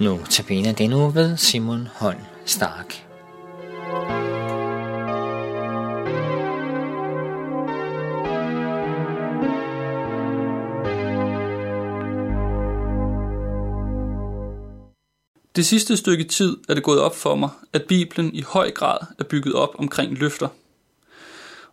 Nu 0.00 0.20
tabiner 0.30 0.72
den 0.72 0.92
uge 0.92 1.14
ved 1.14 1.36
Simon 1.36 1.88
Holm 1.94 2.18
Stark. 2.44 3.04
Det 15.56 15.66
sidste 15.66 15.96
stykke 15.96 16.24
tid 16.24 16.56
er 16.68 16.74
det 16.74 16.82
gået 16.82 17.00
op 17.00 17.16
for 17.16 17.34
mig, 17.34 17.50
at 17.72 17.82
Bibelen 17.88 18.34
i 18.34 18.42
høj 18.42 18.70
grad 18.70 18.98
er 19.18 19.24
bygget 19.24 19.54
op 19.54 19.70
omkring 19.78 20.18
løfter. 20.18 20.48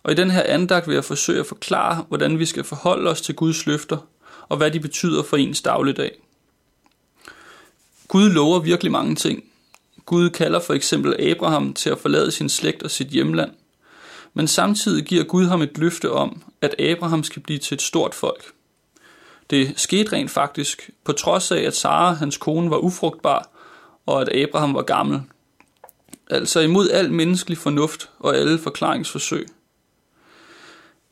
Og 0.04 0.12
i 0.12 0.16
den 0.16 0.32
her 0.32 0.44
andagt 0.44 0.88
vil 0.88 0.94
jeg 0.94 1.06
forsøge 1.06 1.40
at 1.40 1.46
forklare, 1.46 2.06
hvordan 2.08 2.40
vi 2.40 2.46
skal 2.46 2.64
forholde 2.64 3.10
os 3.10 3.22
til 3.22 3.36
Guds 3.36 3.66
løfter, 3.66 3.98
og 4.50 4.58
hvad 4.58 4.72
de 4.72 4.80
betyder 4.80 5.24
for 5.24 5.38
ens 5.38 5.62
dagligdag. 5.62 6.12
Gud 8.12 8.30
lover 8.30 8.60
virkelig 8.60 8.92
mange 8.92 9.16
ting. 9.16 9.44
Gud 10.06 10.30
kalder 10.30 10.60
for 10.60 10.74
eksempel 10.74 11.30
Abraham 11.32 11.74
til 11.74 11.90
at 11.90 12.00
forlade 12.00 12.32
sin 12.32 12.50
slægt 12.50 12.84
og 12.84 12.92
sit 12.92 13.08
hjemland. 13.08 13.52
Men 14.34 14.48
samtidig 14.48 15.06
giver 15.06 15.24
Gud 15.24 15.46
ham 15.46 15.62
et 15.62 15.78
løfte 15.78 16.12
om, 16.12 16.44
at 16.62 16.82
Abraham 16.82 17.24
skal 17.24 17.42
blive 17.42 17.60
til 17.60 17.76
et 17.76 17.82
stort 17.82 18.16
folk. 18.16 18.52
Det 19.50 19.74
skete 19.76 20.14
rent 20.14 20.32
faktisk, 20.32 20.90
på 21.04 21.12
trods 21.12 21.52
af, 21.52 21.62
at 21.62 21.76
Sara, 21.76 22.14
hans 22.14 22.38
kone, 22.38 22.70
var 22.70 22.78
ufrugtbar, 22.78 23.50
og 24.06 24.22
at 24.22 24.30
Abraham 24.30 24.74
var 24.74 24.84
gammel. 24.84 25.22
Altså 26.30 26.60
imod 26.60 26.90
al 26.90 27.12
menneskelig 27.12 27.58
fornuft 27.58 28.10
og 28.20 28.36
alle 28.38 28.60
forklaringsforsøg. 28.60 29.48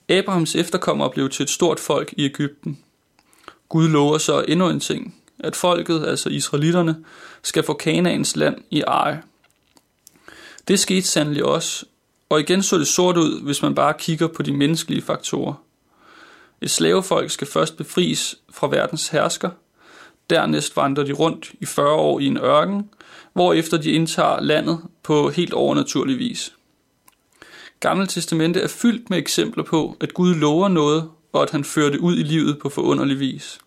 Abrahams 0.10 0.56
efterkommere 0.56 1.10
blev 1.10 1.30
til 1.30 1.44
et 1.44 1.50
stort 1.50 1.80
folk 1.80 2.14
i 2.18 2.26
Ægypten. 2.26 2.80
Gud 3.70 3.88
lover 3.88 4.18
så 4.18 4.46
endnu 4.48 4.70
en 4.70 4.80
ting, 4.80 5.19
at 5.40 5.56
folket, 5.56 6.06
altså 6.08 6.30
israelitterne, 6.30 7.06
skal 7.44 7.64
få 7.64 7.74
Kanaans 7.74 8.36
land 8.36 8.58
i 8.70 8.82
eje. 8.82 9.22
Det 10.68 10.80
skete 10.80 11.08
sandelig 11.08 11.46
også, 11.46 11.86
og 12.30 12.40
igen 12.40 12.64
så 12.64 12.78
det 12.78 12.88
sort 12.88 13.18
ud, 13.18 13.42
hvis 13.42 13.62
man 13.62 13.76
bare 13.76 13.94
kigger 14.00 14.28
på 14.28 14.44
de 14.44 14.52
menneskelige 14.52 15.02
faktorer. 15.02 15.54
Et 16.62 16.72
slavefolk 16.72 17.30
skal 17.30 17.48
først 17.48 17.78
befries 17.78 18.36
fra 18.52 18.68
verdens 18.68 19.08
hersker, 19.08 19.50
dernæst 20.30 20.76
vandrer 20.76 21.04
de 21.04 21.14
rundt 21.14 21.52
i 21.60 21.66
40 21.66 21.94
år 21.94 22.20
i 22.20 22.26
en 22.26 22.38
ørken, 22.38 22.90
hvorefter 23.34 23.78
de 23.78 23.92
indtager 23.92 24.42
landet 24.42 24.80
på 25.04 25.30
helt 25.30 25.54
overnaturlig 25.54 26.20
vis. 26.20 26.54
Gamle 27.80 28.08
Testamente 28.08 28.62
er 28.62 28.68
fyldt 28.68 29.10
med 29.10 29.18
eksempler 29.18 29.64
på, 29.64 29.98
at 30.02 30.14
Gud 30.14 30.36
lover 30.36 30.68
noget, 30.68 31.10
og 31.34 31.44
at 31.44 31.52
han 31.52 31.64
fører 31.64 31.90
det 31.90 32.00
ud 32.00 32.18
i 32.18 32.24
livet 32.24 32.60
på 32.60 32.70
forunderlig 32.70 33.20
vis. 33.20 33.60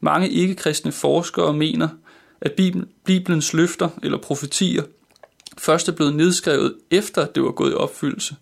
Mange 0.00 0.30
ikke-kristne 0.30 0.92
forskere 0.92 1.52
mener, 1.52 1.88
at 2.40 2.52
Bibelens 3.04 3.52
løfter 3.52 3.88
eller 4.02 4.18
profetier 4.18 4.82
først 5.58 5.88
er 5.88 5.92
blevet 5.92 6.14
nedskrevet 6.14 6.74
efter 6.90 7.26
det 7.26 7.42
var 7.42 7.50
gået 7.50 7.72
i 7.72 7.74
opfyldelse, 7.74 8.36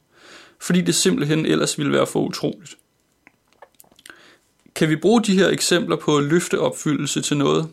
fordi 0.60 0.80
det 0.80 0.94
simpelthen 0.94 1.46
ellers 1.46 1.78
ville 1.78 1.92
være 1.92 2.06
for 2.06 2.20
utroligt. 2.20 2.76
Kan 4.74 4.88
vi 4.88 4.96
bruge 4.96 5.22
de 5.22 5.38
her 5.38 5.48
eksempler 5.48 5.96
på 5.96 6.20
løfteopfyldelse 6.20 7.20
til 7.20 7.36
noget? 7.36 7.68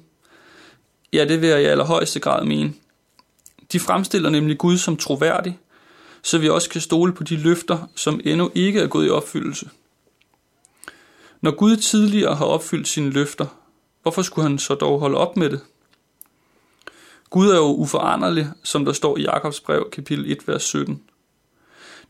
Ja, 1.13 1.25
det 1.25 1.41
vil 1.41 1.49
jeg 1.49 1.61
i 1.61 1.65
allerhøjeste 1.65 2.19
grad 2.19 2.45
mene. 2.45 2.73
De 3.71 3.79
fremstiller 3.79 4.29
nemlig 4.29 4.57
Gud 4.57 4.77
som 4.77 4.97
troværdig, 4.97 5.59
så 6.21 6.37
vi 6.37 6.49
også 6.49 6.69
kan 6.69 6.81
stole 6.81 7.13
på 7.13 7.23
de 7.23 7.35
løfter, 7.35 7.89
som 7.95 8.21
endnu 8.23 8.51
ikke 8.55 8.79
er 8.79 8.87
gået 8.87 9.07
i 9.07 9.09
opfyldelse. 9.09 9.69
Når 11.41 11.51
Gud 11.51 11.77
tidligere 11.77 12.35
har 12.35 12.45
opfyldt 12.45 12.87
sine 12.87 13.09
løfter, 13.09 13.60
Hvorfor 14.01 14.21
skulle 14.21 14.49
han 14.49 14.59
så 14.59 14.75
dog 14.75 14.99
holde 14.99 15.17
op 15.17 15.37
med 15.37 15.49
det? 15.49 15.59
Gud 17.29 17.49
er 17.49 17.55
jo 17.55 17.75
uforanderlig, 17.75 18.47
som 18.63 18.85
der 18.85 18.93
står 18.93 19.17
i 19.17 19.21
Jakobs 19.21 19.59
brev, 19.59 19.89
kapitel 19.91 20.31
1, 20.31 20.47
vers 20.47 20.63
17. 20.63 21.01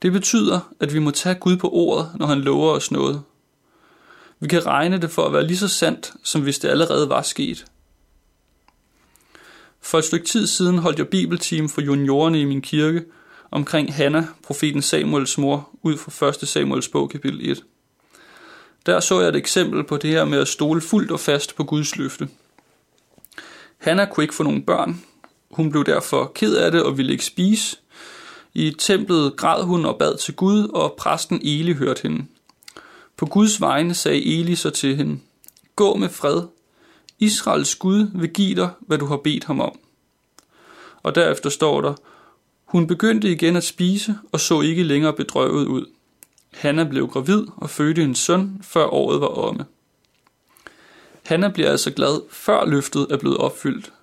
Det 0.02 0.12
betyder, 0.12 0.60
at 0.80 0.94
vi 0.94 1.00
må 1.00 1.12
tage 1.12 1.36
Gud 1.36 1.58
på 1.58 1.70
ordet, 1.70 2.12
når 2.16 2.26
han 2.26 2.42
lover 2.42 2.72
os 2.72 2.92
noget. 2.92 3.22
Vi 4.40 4.48
kan 4.48 4.66
regne 4.66 4.98
det 4.98 5.12
for 5.12 5.26
at 5.26 5.34
være 5.34 5.48
lige 5.48 5.58
så 5.58 5.68
sandt, 5.68 6.14
som 6.24 6.42
hvis 6.42 6.60
det 6.60 6.70
allerede 6.70 7.10
var 7.10 7.22
sket. 7.22 7.66
For 9.82 9.98
et 9.98 10.04
stykke 10.04 10.26
tid 10.26 10.48
siden 10.48 10.78
holdt 10.78 11.00
jeg 11.00 11.08
bibelteam 11.08 11.70
for 11.70 11.82
juniorerne 11.82 12.42
i 12.42 12.46
min 12.46 12.62
kirke 12.62 13.04
omkring 13.52 13.94
Hanna, 13.94 14.28
profeten 14.44 14.82
Samuels 14.82 15.38
mor, 15.38 15.70
ud 15.82 15.98
fra 15.98 16.28
1. 16.28 16.48
Samuels 16.48 16.88
bog, 16.88 17.10
kapitel 17.10 17.50
1. 17.52 17.64
Der 18.86 19.00
så 19.00 19.20
jeg 19.20 19.30
et 19.30 19.36
eksempel 19.36 19.84
på 19.84 19.98
det 19.98 20.10
her 20.10 20.26
med 20.26 20.40
at 20.40 20.48
stole 20.48 20.82
fuldt 20.82 21.12
og 21.12 21.20
fast 21.20 21.56
på 21.56 21.64
Guds 21.64 21.96
løfte. 21.96 22.30
Hanna 23.78 24.06
kunne 24.06 24.24
ikke 24.24 24.36
få 24.36 24.44
nogen 24.44 24.64
børn. 24.64 25.02
Hun 25.52 25.72
blev 25.72 25.86
derfor 25.86 26.32
ked 26.36 26.56
af 26.56 26.72
det 26.72 26.84
og 26.84 26.98
ville 26.98 27.12
ikke 27.12 27.26
spise. 27.26 27.78
I 28.54 28.76
templet 28.80 29.38
græd 29.38 29.64
hun 29.64 29.86
og 29.86 29.98
bad 29.98 30.18
til 30.18 30.36
Gud, 30.36 30.68
og 30.68 30.96
præsten 30.98 31.42
Eli 31.44 31.74
hørte 31.74 32.02
hende. 32.02 32.26
På 33.18 33.26
Guds 33.26 33.62
vegne 33.62 33.94
sagde 33.94 34.40
Eli 34.40 34.56
så 34.56 34.70
til 34.70 34.96
hende, 34.96 35.20
Gå 35.76 35.96
med 35.96 36.10
fred. 36.10 36.42
Israels 37.20 37.76
Gud 37.76 38.08
vil 38.14 38.30
give 38.30 38.56
dig, 38.56 38.70
hvad 38.80 38.98
du 38.98 39.06
har 39.06 39.18
bedt 39.18 39.44
ham 39.44 39.60
om. 39.60 39.80
Og 41.04 41.16
derefter 41.16 41.50
står 41.50 41.82
der, 41.82 41.94
hun 42.66 42.88
begyndte 42.88 43.32
igen 43.32 43.56
at 43.56 43.64
spise 43.64 44.16
og 44.32 44.40
så 44.40 44.62
ikke 44.62 44.84
længere 44.84 45.14
bedrøvet 45.14 45.68
ud. 45.68 45.86
Hanna 46.54 46.84
blev 46.84 47.08
gravid 47.08 47.44
og 47.58 47.70
fødte 47.70 48.04
en 48.04 48.16
søn, 48.16 48.60
før 48.64 48.86
året 48.86 49.22
var 49.22 49.28
omme. 49.28 49.66
Hanna 51.26 51.50
bliver 51.50 51.72
altså 51.72 51.92
glad, 51.92 52.22
før 52.30 52.66
løftet 52.66 53.08
er 53.10 53.18
blevet 53.18 53.38
opfyldt, 53.38 53.94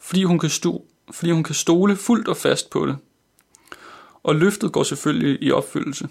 fordi 0.00 0.24
hun 0.24 0.38
kan, 0.38 0.50
stu, 0.50 0.78
fordi 1.10 1.30
hun 1.30 1.42
kan 1.42 1.54
stole 1.54 1.96
fuldt 1.96 2.28
og 2.28 2.36
fast 2.36 2.70
på 2.70 2.86
det. 2.86 2.96
Og 4.22 4.34
løftet 4.34 4.72
går 4.72 4.82
selvfølgelig 4.82 5.42
i 5.42 5.50
opfyldelse. 5.50 6.08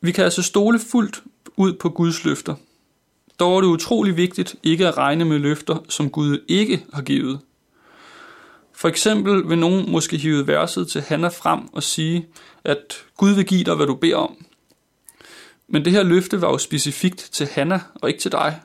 Vi 0.00 0.12
kan 0.12 0.24
altså 0.24 0.42
stole 0.42 0.78
fuldt 0.78 1.22
ud 1.56 1.72
på 1.72 1.88
Guds 1.88 2.24
løfter. 2.24 2.54
Dog 3.38 3.56
er 3.56 3.60
det 3.60 3.68
utrolig 3.68 4.16
vigtigt 4.16 4.56
ikke 4.62 4.88
at 4.88 4.96
regne 4.96 5.24
med 5.24 5.38
løfter, 5.38 5.84
som 5.88 6.10
Gud 6.10 6.44
ikke 6.48 6.84
har 6.92 7.02
givet. 7.02 7.40
For 8.78 8.88
eksempel 8.88 9.48
vil 9.48 9.58
nogen 9.58 9.90
måske 9.92 10.16
hive 10.16 10.46
verset 10.46 10.88
til 10.88 11.00
Hanna 11.00 11.28
frem 11.28 11.60
og 11.72 11.82
sige, 11.82 12.26
at 12.64 13.04
Gud 13.16 13.30
vil 13.30 13.46
give 13.46 13.64
dig, 13.64 13.74
hvad 13.74 13.86
du 13.86 13.94
beder 13.94 14.16
om. 14.16 14.46
Men 15.68 15.84
det 15.84 15.92
her 15.92 16.02
løfte 16.02 16.40
var 16.42 16.48
jo 16.48 16.58
specifikt 16.58 17.28
til 17.32 17.46
Hanna 17.46 17.80
og 17.94 18.08
ikke 18.08 18.20
til 18.20 18.32
dig. 18.32 18.60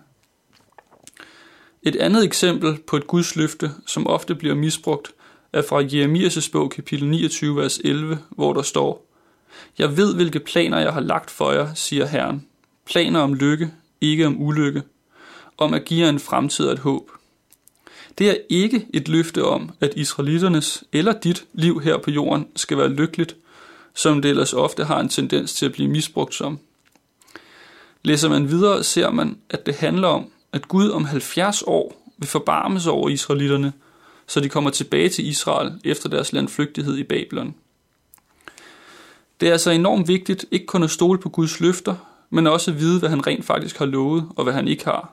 Et 1.83 1.95
andet 1.95 2.23
eksempel 2.23 2.77
på 2.87 2.97
et 2.97 3.07
Guds 3.07 3.35
løfte, 3.35 3.71
som 3.87 4.07
ofte 4.07 4.35
bliver 4.35 4.55
misbrugt, 4.55 5.11
er 5.53 5.61
fra 5.61 5.81
Jeremias' 5.81 6.51
bog 6.51 6.71
kapitel 6.71 7.07
29, 7.07 7.57
vers 7.57 7.77
11, 7.83 8.19
hvor 8.29 8.53
der 8.53 8.61
står, 8.61 9.05
Jeg 9.77 9.97
ved, 9.97 10.15
hvilke 10.15 10.39
planer 10.39 10.79
jeg 10.79 10.93
har 10.93 11.01
lagt 11.01 11.31
for 11.31 11.51
jer, 11.51 11.73
siger 11.73 12.05
Herren. 12.05 12.47
Planer 12.85 13.19
om 13.19 13.33
lykke, 13.33 13.73
ikke 14.01 14.27
om 14.27 14.41
ulykke. 14.41 14.83
Om 15.57 15.73
at 15.73 15.85
give 15.85 16.03
jer 16.03 16.09
en 16.09 16.19
fremtid 16.19 16.65
og 16.65 16.73
et 16.73 16.79
håb. 16.79 17.11
Det 18.17 18.29
er 18.29 18.35
ikke 18.49 18.87
et 18.93 19.07
løfte 19.07 19.45
om, 19.45 19.71
at 19.81 19.93
israeliternes 19.95 20.83
eller 20.91 21.13
dit 21.19 21.45
liv 21.53 21.81
her 21.81 21.97
på 21.97 22.11
jorden 22.11 22.47
skal 22.55 22.77
være 22.77 22.89
lykkeligt, 22.89 23.35
som 23.93 24.21
det 24.21 24.29
ellers 24.29 24.53
ofte 24.53 24.83
har 24.83 24.99
en 24.99 25.09
tendens 25.09 25.53
til 25.53 25.65
at 25.65 25.71
blive 25.71 25.89
misbrugt 25.89 26.35
som. 26.35 26.59
Læser 28.03 28.29
man 28.29 28.49
videre, 28.49 28.83
ser 28.83 29.11
man, 29.11 29.37
at 29.49 29.65
det 29.65 29.75
handler 29.75 30.07
om, 30.07 30.25
at 30.51 30.67
Gud 30.67 30.89
om 30.89 31.05
70 31.05 31.63
år 31.67 32.11
vil 32.17 32.27
forbarme 32.27 32.79
sig 32.79 32.91
over 32.91 33.09
israelitterne, 33.09 33.73
så 34.27 34.39
de 34.39 34.49
kommer 34.49 34.69
tilbage 34.69 35.09
til 35.09 35.27
Israel 35.27 35.71
efter 35.83 36.09
deres 36.09 36.33
landflygtighed 36.33 36.97
i 36.97 37.03
Babylon. 37.03 37.55
Det 39.39 39.47
er 39.47 39.51
altså 39.51 39.71
enormt 39.71 40.07
vigtigt 40.07 40.45
ikke 40.51 40.65
kun 40.65 40.83
at 40.83 40.91
stole 40.91 41.19
på 41.19 41.29
Guds 41.29 41.59
løfter, 41.59 41.95
men 42.29 42.47
også 42.47 42.71
at 42.71 42.79
vide, 42.79 42.99
hvad 42.99 43.09
han 43.09 43.27
rent 43.27 43.45
faktisk 43.45 43.77
har 43.77 43.85
lovet, 43.85 44.29
og 44.35 44.43
hvad 44.43 44.53
han 44.53 44.67
ikke 44.67 44.85
har. 44.85 45.12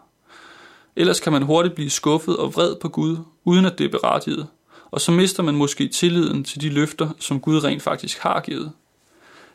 Ellers 0.97 1.21
kan 1.21 1.33
man 1.33 1.43
hurtigt 1.43 1.75
blive 1.75 1.91
skuffet 1.91 2.37
og 2.37 2.55
vred 2.55 2.77
på 2.77 2.89
Gud, 2.89 3.17
uden 3.45 3.65
at 3.65 3.79
det 3.79 3.85
er 3.85 3.89
berettiget. 3.89 4.47
Og 4.91 5.01
så 5.01 5.13
mister 5.13 5.43
man 5.43 5.55
måske 5.55 5.89
tilliden 5.89 6.45
til 6.45 6.61
de 6.61 6.69
løfter, 6.69 7.11
som 7.19 7.41
Gud 7.41 7.65
rent 7.65 7.83
faktisk 7.83 8.19
har 8.19 8.41
givet. 8.41 8.73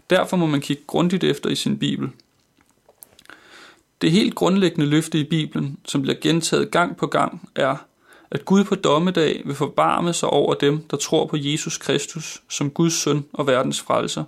Derfor 0.09 0.37
må 0.37 0.45
man 0.45 0.61
kigge 0.61 0.83
grundigt 0.87 1.23
efter 1.23 1.49
i 1.49 1.55
sin 1.55 1.79
Bibel. 1.79 2.09
Det 4.01 4.11
helt 4.11 4.35
grundlæggende 4.35 4.85
løfte 4.85 5.19
i 5.19 5.23
Bibelen, 5.23 5.77
som 5.85 6.01
bliver 6.01 6.17
gentaget 6.21 6.71
gang 6.71 6.97
på 6.97 7.07
gang, 7.07 7.49
er, 7.55 7.75
at 8.31 8.45
Gud 8.45 8.63
på 8.63 8.75
dommedag 8.75 9.41
vil 9.45 9.55
forbarme 9.55 10.13
sig 10.13 10.29
over 10.29 10.53
dem, 10.53 10.81
der 10.91 10.97
tror 10.97 11.25
på 11.25 11.37
Jesus 11.39 11.77
Kristus 11.77 12.41
som 12.49 12.69
Guds 12.69 12.93
søn 12.93 13.25
og 13.33 13.47
verdens 13.47 13.81
frelser. 13.81 14.23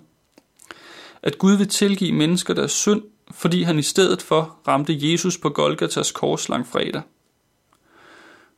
At 1.22 1.38
Gud 1.38 1.58
vil 1.58 1.68
tilgive 1.68 2.12
mennesker 2.12 2.54
deres 2.54 2.72
synd 2.72 3.02
fordi 3.32 3.64
han 3.64 3.80
i 3.80 3.82
stedet 3.82 4.22
for 4.22 4.58
ramte 4.68 5.12
Jesus 5.12 5.38
på 5.38 5.50
Golgatas 5.50 6.12
kors 6.12 6.50
langfredag. 6.50 7.02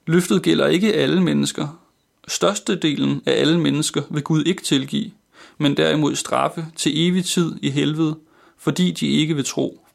Løftet 0.08 0.44
gælder 0.44 0.68
ikke 0.68 0.94
alle 0.94 1.24
mennesker. 1.24 1.80
Størstedelen 2.28 3.22
af 3.26 3.40
alle 3.40 3.60
mennesker 3.60 4.02
vil 4.10 4.24
Gud 4.24 4.44
ikke 4.44 4.64
tilgive, 4.64 5.12
men 5.58 5.78
derimod 5.78 6.16
straffe 6.16 6.66
til 6.76 7.08
evig 7.08 7.26
tid 7.26 7.56
i 7.62 7.70
helvede, 7.70 8.18
fordi 8.58 8.92
de 8.92 9.08
ikke 9.08 9.36
vil 9.36 9.46
tro. 9.46 9.86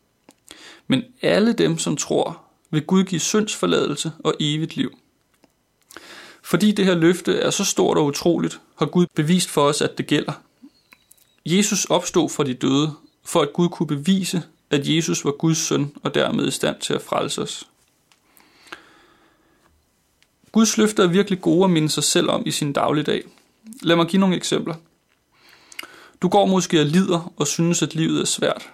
Men 0.87 1.03
alle 1.23 1.53
dem, 1.53 1.79
som 1.79 1.97
tror, 1.97 2.41
vil 2.71 2.83
Gud 2.83 3.05
give 3.05 3.21
syndsforladelse 3.21 4.13
og 4.19 4.35
evigt 4.41 4.77
liv. 4.77 4.99
Fordi 6.43 6.73
det 6.73 6.85
her 6.85 6.95
løfte 6.95 7.39
er 7.39 7.51
så 7.51 7.65
stort 7.65 7.99
og 7.99 8.05
utroligt, 8.05 8.61
har 8.79 8.87
Gud 8.87 9.07
bevist 9.15 9.51
for 9.51 9.63
os, 9.63 9.81
at 9.83 9.99
det 9.99 10.07
gælder. 10.07 10.33
Jesus 11.47 11.85
opstod 11.85 12.31
fra 12.31 12.45
de 12.45 12.55
døde, 12.55 12.93
for 13.25 13.41
at 13.41 13.53
Gud 13.53 13.69
kunne 13.69 13.87
bevise, 13.87 14.43
at 14.71 14.89
Jesus 14.89 15.25
var 15.25 15.31
Guds 15.31 15.59
søn 15.59 15.93
og 16.03 16.15
dermed 16.15 16.49
i 16.49 16.51
stand 16.51 16.81
til 16.81 16.95
at 16.95 17.03
frelse 17.03 17.43
os. 17.43 17.69
Guds 20.53 20.79
løfter 20.79 21.03
er 21.03 21.09
virkelig 21.09 21.41
gode 21.41 21.65
at 21.65 21.71
minde 21.71 21.89
sig 21.89 22.05
selv 22.05 22.31
om 22.31 22.43
i 22.47 22.51
sin 22.51 22.73
dagligdag. 22.73 23.25
Lad 23.83 23.97
mig 23.97 24.07
give 24.07 24.21
nogle 24.21 24.37
eksempler. 24.37 24.75
Du 26.23 26.29
går 26.29 26.47
måske 26.47 26.81
og 26.81 26.87
lider 26.87 27.33
og 27.37 27.47
synes, 27.47 27.83
at 27.83 27.95
livet 27.95 28.21
er 28.21 28.25
svært. 28.25 28.71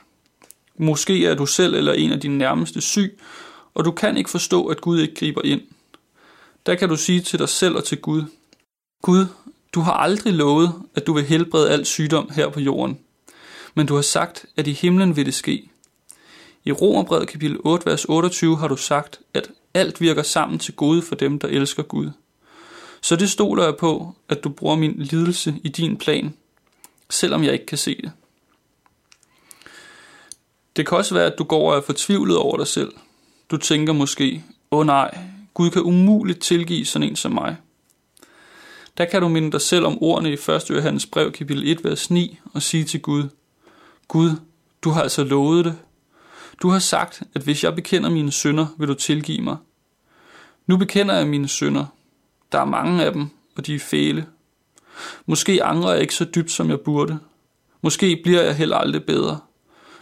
Måske 0.78 1.26
er 1.26 1.34
du 1.34 1.46
selv 1.46 1.74
eller 1.74 1.92
en 1.92 2.12
af 2.12 2.20
dine 2.20 2.38
nærmeste 2.38 2.80
syg, 2.80 3.20
og 3.74 3.84
du 3.84 3.90
kan 3.90 4.16
ikke 4.16 4.30
forstå, 4.30 4.66
at 4.66 4.80
Gud 4.80 5.00
ikke 5.00 5.14
griber 5.14 5.42
ind. 5.44 5.60
Der 6.66 6.74
kan 6.74 6.88
du 6.88 6.96
sige 6.96 7.20
til 7.20 7.38
dig 7.38 7.48
selv 7.48 7.76
og 7.76 7.84
til 7.84 8.00
Gud, 8.00 8.24
Gud, 9.02 9.26
du 9.72 9.80
har 9.80 9.92
aldrig 9.92 10.32
lovet, 10.32 10.72
at 10.94 11.06
du 11.06 11.12
vil 11.12 11.24
helbrede 11.24 11.70
al 11.70 11.86
sygdom 11.86 12.30
her 12.30 12.48
på 12.48 12.60
jorden, 12.60 12.98
men 13.74 13.86
du 13.86 13.94
har 13.94 14.02
sagt, 14.02 14.46
at 14.56 14.66
i 14.66 14.72
himlen 14.72 15.16
vil 15.16 15.26
det 15.26 15.34
ske. 15.34 15.70
I 16.64 16.72
Romerbrevet 16.72 17.28
kapitel 17.28 17.58
8, 17.64 17.86
vers 17.86 18.04
28 18.04 18.56
har 18.56 18.68
du 18.68 18.76
sagt, 18.76 19.20
at 19.34 19.50
alt 19.74 20.00
virker 20.00 20.22
sammen 20.22 20.58
til 20.58 20.74
gode 20.74 21.02
for 21.02 21.14
dem, 21.14 21.38
der 21.38 21.48
elsker 21.48 21.82
Gud. 21.82 22.10
Så 23.00 23.16
det 23.16 23.30
stoler 23.30 23.64
jeg 23.64 23.76
på, 23.76 24.14
at 24.28 24.44
du 24.44 24.48
bruger 24.48 24.76
min 24.76 24.94
lidelse 24.96 25.54
i 25.64 25.68
din 25.68 25.96
plan, 25.96 26.34
selvom 27.10 27.44
jeg 27.44 27.52
ikke 27.52 27.66
kan 27.66 27.78
se 27.78 27.96
det. 28.02 28.12
Det 30.76 30.86
kan 30.86 30.98
også 30.98 31.14
være, 31.14 31.26
at 31.26 31.38
du 31.38 31.44
går 31.44 31.70
og 31.70 31.76
er 31.76 31.80
fortvivlet 31.80 32.36
over 32.36 32.56
dig 32.56 32.66
selv. 32.66 32.92
Du 33.50 33.56
tænker 33.56 33.92
måske, 33.92 34.44
åh 34.70 34.78
oh 34.78 34.86
nej, 34.86 35.18
Gud 35.54 35.70
kan 35.70 35.82
umuligt 35.82 36.40
tilgive 36.40 36.84
sådan 36.84 37.08
en 37.08 37.16
som 37.16 37.32
mig. 37.32 37.56
Der 38.98 39.04
kan 39.04 39.20
du 39.20 39.28
minde 39.28 39.52
dig 39.52 39.60
selv 39.60 39.86
om 39.86 40.02
ordene 40.02 40.30
i 40.30 40.32
1. 40.32 40.70
Johannes 40.70 41.06
brev 41.06 41.32
kapitel 41.32 41.68
1, 41.68 41.84
vers 41.84 42.10
9 42.10 42.38
og 42.54 42.62
sige 42.62 42.84
til 42.84 43.02
Gud, 43.02 43.28
Gud, 44.08 44.30
du 44.82 44.90
har 44.90 45.02
altså 45.02 45.24
lovet 45.24 45.64
det. 45.64 45.78
Du 46.62 46.68
har 46.68 46.78
sagt, 46.78 47.22
at 47.34 47.42
hvis 47.42 47.64
jeg 47.64 47.74
bekender 47.74 48.10
mine 48.10 48.32
synder, 48.32 48.66
vil 48.78 48.88
du 48.88 48.94
tilgive 48.94 49.42
mig. 49.42 49.56
Nu 50.66 50.76
bekender 50.76 51.14
jeg 51.14 51.26
mine 51.26 51.48
synder. 51.48 51.86
Der 52.52 52.58
er 52.60 52.64
mange 52.64 53.04
af 53.04 53.12
dem, 53.12 53.28
og 53.56 53.66
de 53.66 53.74
er 53.74 53.78
fæle. 53.78 54.26
Måske 55.26 55.64
angrer 55.64 55.92
jeg 55.92 56.00
ikke 56.00 56.14
så 56.14 56.24
dybt, 56.24 56.50
som 56.50 56.70
jeg 56.70 56.80
burde. 56.80 57.18
Måske 57.82 58.20
bliver 58.22 58.42
jeg 58.42 58.56
heller 58.56 58.76
aldrig 58.76 59.04
bedre. 59.04 59.40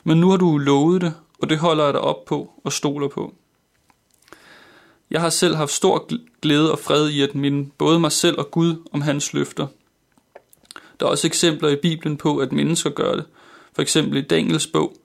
Men 0.05 0.20
nu 0.20 0.31
har 0.31 0.37
du 0.37 0.58
lovet 0.58 1.00
det, 1.00 1.14
og 1.38 1.50
det 1.50 1.58
holder 1.58 1.84
jeg 1.84 1.93
dig 1.93 2.00
op 2.00 2.25
på 2.25 2.52
og 2.64 2.72
stoler 2.72 3.08
på. 3.08 3.34
Jeg 5.11 5.20
har 5.20 5.31
selv 5.31 5.54
haft 5.54 5.72
stor 5.72 6.08
glæde 6.40 6.72
og 6.72 6.78
fred 6.78 7.08
i 7.08 7.22
at 7.22 7.34
minde 7.34 7.70
både 7.78 8.00
mig 8.00 8.12
selv 8.12 8.38
og 8.38 8.50
Gud 8.50 8.88
om 8.93 9.00
hans 9.00 9.32
løfter. 9.32 9.66
Der 11.00 11.06
er 11.06 11.11
også 11.11 11.26
eksempler 11.26 11.69
i 11.69 11.76
Bibelen 11.76 12.16
på, 12.16 12.38
at 12.38 12.52
mennesker 12.52 12.90
gør 12.90 13.14
det. 13.14 13.25
For 13.72 13.82
eksempel 13.82 14.19
i 14.19 14.22
Daniels 14.22 14.66
bog, 14.66 14.96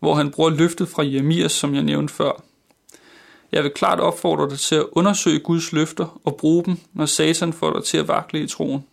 hvor 0.00 0.14
han 0.14 0.30
bruger 0.30 0.50
løftet 0.50 0.88
fra 0.88 1.02
Jeremias, 1.02 1.52
som 1.52 1.74
jeg 1.74 1.82
nævnte 1.82 2.14
før. 2.14 2.42
Jeg 3.52 3.62
vil 3.62 3.70
klart 3.70 4.00
opfordre 4.00 4.50
dig 4.50 4.58
til 4.58 4.74
at 4.74 4.86
undersøge 4.92 5.38
Guds 5.38 5.72
løfter 5.72 6.20
og 6.24 6.36
bruge 6.36 6.64
dem, 6.64 6.76
når 6.92 7.06
Satan 7.06 7.52
får 7.52 7.72
dig 7.72 7.84
til 7.84 7.98
at 7.98 8.08
vakle 8.08 8.40
i 8.40 8.46
troen. 8.46 8.84